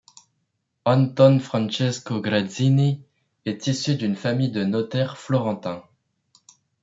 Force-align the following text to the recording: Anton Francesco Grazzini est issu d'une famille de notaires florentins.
Anton 0.83 1.37
Francesco 1.39 2.21
Grazzini 2.21 3.03
est 3.45 3.67
issu 3.67 3.97
d'une 3.97 4.15
famille 4.15 4.49
de 4.49 4.63
notaires 4.63 5.15
florentins. 5.19 5.83